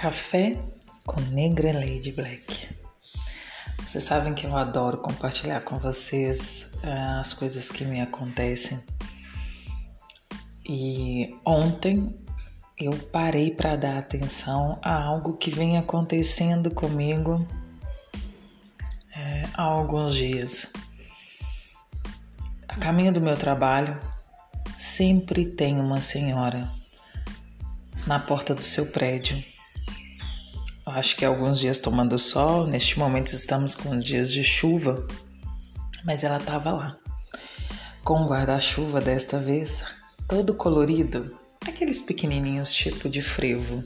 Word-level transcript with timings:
Café 0.00 0.56
com 1.04 1.20
Negra 1.20 1.74
Lady 1.74 2.10
Black. 2.12 2.74
Vocês 3.84 4.02
sabem 4.02 4.32
que 4.32 4.46
eu 4.46 4.56
adoro 4.56 4.96
compartilhar 4.96 5.60
com 5.60 5.78
vocês 5.78 6.72
uh, 6.82 7.20
as 7.20 7.34
coisas 7.34 7.70
que 7.70 7.84
me 7.84 8.00
acontecem. 8.00 8.82
E 10.66 11.38
ontem 11.44 12.18
eu 12.78 12.92
parei 13.12 13.50
para 13.50 13.76
dar 13.76 13.98
atenção 13.98 14.78
a 14.80 15.04
algo 15.04 15.36
que 15.36 15.50
vem 15.50 15.76
acontecendo 15.76 16.70
comigo 16.70 17.46
é, 19.14 19.44
há 19.52 19.64
alguns 19.64 20.14
dias. 20.14 20.72
A 22.66 22.76
caminho 22.76 23.12
do 23.12 23.20
meu 23.20 23.36
trabalho, 23.36 24.00
sempre 24.78 25.44
tem 25.44 25.78
uma 25.78 26.00
senhora 26.00 26.72
na 28.06 28.18
porta 28.18 28.54
do 28.54 28.62
seu 28.62 28.90
prédio 28.92 29.44
acho 30.90 31.16
que 31.16 31.24
alguns 31.24 31.58
dias 31.60 31.80
tomando 31.80 32.18
sol, 32.18 32.66
neste 32.66 32.98
momento 32.98 33.28
estamos 33.28 33.74
com 33.74 33.98
dias 33.98 34.32
de 34.32 34.42
chuva, 34.42 35.06
mas 36.04 36.24
ela 36.24 36.38
estava 36.38 36.70
lá, 36.72 36.96
com 38.04 38.20
um 38.20 38.26
guarda-chuva 38.26 39.00
desta 39.00 39.38
vez, 39.38 39.84
todo 40.28 40.54
colorido, 40.54 41.36
aqueles 41.66 42.02
pequenininhos 42.02 42.72
tipo 42.72 43.08
de 43.08 43.22
frevo. 43.22 43.82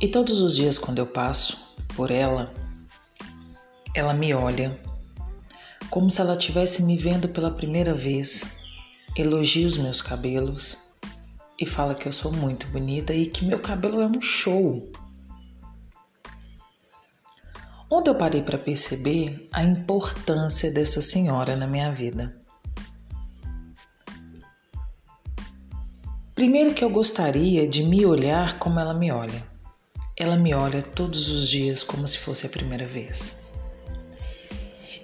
E 0.00 0.08
todos 0.08 0.40
os 0.40 0.56
dias 0.56 0.78
quando 0.78 0.98
eu 0.98 1.06
passo 1.06 1.74
por 1.94 2.10
ela, 2.10 2.52
ela 3.94 4.12
me 4.12 4.34
olha, 4.34 4.78
como 5.88 6.10
se 6.10 6.20
ela 6.20 6.34
estivesse 6.34 6.82
me 6.82 6.96
vendo 6.96 7.28
pela 7.28 7.50
primeira 7.50 7.94
vez, 7.94 8.58
elogia 9.16 9.66
os 9.66 9.76
meus 9.76 10.02
cabelos 10.02 10.85
e 11.58 11.64
fala 11.64 11.94
que 11.94 12.06
eu 12.06 12.12
sou 12.12 12.30
muito 12.30 12.66
bonita 12.68 13.14
e 13.14 13.26
que 13.26 13.44
meu 13.44 13.58
cabelo 13.58 14.00
é 14.00 14.06
um 14.06 14.20
show. 14.20 14.90
Onde 17.90 18.10
eu 18.10 18.14
parei 18.14 18.42
para 18.42 18.58
perceber 18.58 19.48
a 19.52 19.62
importância 19.62 20.70
dessa 20.72 21.00
senhora 21.00 21.56
na 21.56 21.66
minha 21.66 21.92
vida. 21.92 22.36
Primeiro 26.34 26.74
que 26.74 26.84
eu 26.84 26.90
gostaria 26.90 27.66
de 27.66 27.82
me 27.84 28.04
olhar 28.04 28.58
como 28.58 28.78
ela 28.78 28.92
me 28.92 29.10
olha. 29.10 29.46
Ela 30.18 30.36
me 30.36 30.52
olha 30.52 30.82
todos 30.82 31.28
os 31.28 31.48
dias 31.48 31.82
como 31.82 32.06
se 32.06 32.18
fosse 32.18 32.46
a 32.46 32.50
primeira 32.50 32.86
vez. 32.86 33.46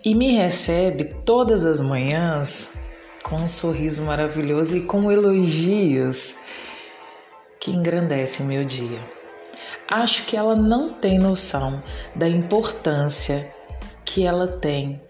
E 0.05 0.15
me 0.15 0.33
recebe 0.33 1.05
todas 1.25 1.65
as 1.65 1.81
manhãs 1.81 2.82
com 3.23 3.37
um 3.37 3.49
sorriso 3.49 4.03
maravilhoso 4.03 4.77
e 4.77 4.83
com 4.83 5.11
elogios 5.11 6.37
que 7.61 7.71
engrandecem 7.71 8.45
o 8.45 8.49
meu 8.49 8.65
dia. 8.65 8.99
Acho 9.89 10.25
que 10.25 10.37
ela 10.37 10.57
não 10.57 10.93
tem 10.93 11.19
noção 11.19 11.83
da 12.15 12.29
importância 12.29 13.53
que 14.05 14.27
ela 14.27 14.47
tem 14.47 15.01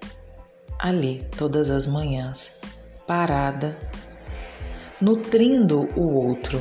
ali 0.78 1.26
todas 1.36 1.70
as 1.70 1.86
manhãs, 1.86 2.60
parada, 3.06 3.78
nutrindo 5.00 5.88
o 5.96 6.12
outro. 6.12 6.60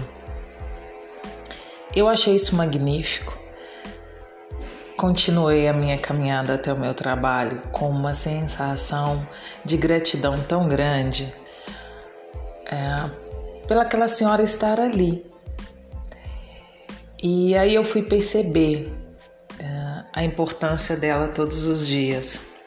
Eu 1.96 2.08
achei 2.08 2.36
isso 2.36 2.56
magnífico. 2.56 3.41
Continuei 5.02 5.68
a 5.68 5.74
minha 5.74 5.98
caminhada 5.98 6.54
até 6.54 6.72
o 6.72 6.78
meu 6.78 6.94
trabalho 6.94 7.60
com 7.72 7.90
uma 7.90 8.14
sensação 8.14 9.28
de 9.66 9.76
gratidão 9.76 10.40
tão 10.44 10.68
grande 10.68 11.34
é, 12.68 13.10
pelaquela 13.68 14.08
senhora 14.08 14.44
estar 14.44 14.80
ali. 14.80 15.26
E 17.18 17.58
aí 17.58 17.74
eu 17.74 17.84
fui 17.84 18.04
perceber 18.04 18.94
é, 19.58 20.04
a 20.14 20.24
importância 20.24 20.96
dela 20.96 21.30
todos 21.30 21.66
os 21.66 21.88
dias. 21.88 22.58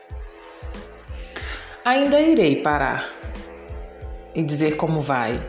Ainda 1.85 2.21
irei 2.21 2.57
parar 2.57 3.15
e 4.35 4.43
dizer 4.43 4.73
como 4.77 5.01
vai. 5.01 5.41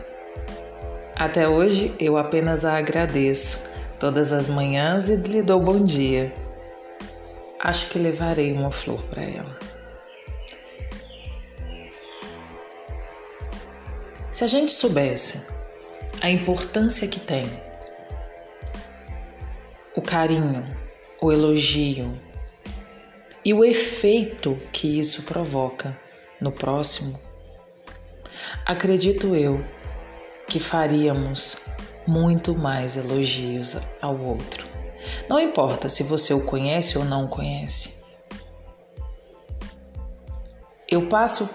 Até 1.16 1.48
hoje 1.48 1.92
eu 1.98 2.16
apenas 2.16 2.64
a 2.64 2.78
agradeço 2.78 3.70
todas 3.98 4.32
as 4.32 4.48
manhãs 4.48 5.08
e 5.08 5.16
lhe 5.16 5.42
dou 5.42 5.58
bom 5.58 5.84
dia. 5.84 6.45
Acho 7.66 7.88
que 7.88 7.98
levarei 7.98 8.52
uma 8.52 8.70
flor 8.70 9.02
para 9.06 9.24
ela. 9.24 9.58
Se 14.30 14.44
a 14.44 14.46
gente 14.46 14.70
soubesse 14.70 15.44
a 16.22 16.30
importância 16.30 17.08
que 17.08 17.18
tem 17.18 17.44
o 19.96 20.00
carinho, 20.00 20.64
o 21.20 21.32
elogio 21.32 22.16
e 23.44 23.52
o 23.52 23.64
efeito 23.64 24.56
que 24.70 25.00
isso 25.00 25.24
provoca 25.24 25.98
no 26.40 26.52
próximo, 26.52 27.18
acredito 28.64 29.34
eu 29.34 29.64
que 30.46 30.60
faríamos 30.60 31.66
muito 32.06 32.54
mais 32.54 32.96
elogios 32.96 33.76
ao 34.00 34.16
outro. 34.16 34.75
Não 35.28 35.40
importa 35.40 35.88
se 35.88 36.02
você 36.02 36.32
o 36.34 36.44
conhece 36.44 36.98
ou 36.98 37.04
não 37.04 37.24
o 37.24 37.28
conhece. 37.28 38.04
Eu 40.88 41.08
passo 41.08 41.48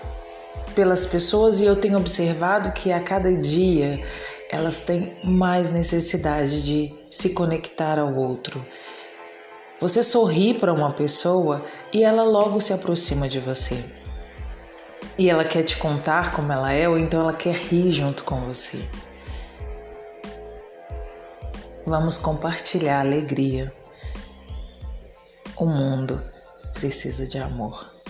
pelas 0.76 1.06
pessoas 1.06 1.60
e 1.60 1.66
eu 1.66 1.76
tenho 1.76 1.98
observado 1.98 2.72
que 2.72 2.92
a 2.92 3.00
cada 3.02 3.34
dia 3.36 4.02
elas 4.50 4.82
têm 4.82 5.18
mais 5.24 5.70
necessidade 5.70 6.62
de 6.62 6.94
se 7.10 7.30
conectar 7.30 7.98
ao 7.98 8.14
outro. 8.14 8.64
Você 9.80 10.04
sorri 10.04 10.54
para 10.54 10.74
uma 10.74 10.92
pessoa 10.92 11.66
e 11.92 12.04
ela 12.04 12.24
logo 12.24 12.60
se 12.60 12.74
aproxima 12.74 13.28
de 13.28 13.40
você. 13.40 13.84
E 15.18 15.30
ela 15.30 15.46
quer 15.46 15.64
te 15.64 15.78
contar 15.78 16.34
como 16.34 16.52
ela 16.52 16.72
é, 16.72 16.88
ou 16.88 16.98
então 16.98 17.22
ela 17.22 17.34
quer 17.34 17.56
rir 17.56 17.92
junto 17.92 18.24
com 18.24 18.42
você. 18.42 18.86
Vamos 21.86 22.18
compartilhar 22.18 23.00
alegria. 23.00 23.74
O 25.56 25.66
mundo 25.66 26.22
precisa 26.74 27.26
de 27.26 27.40
amor. 27.40 28.01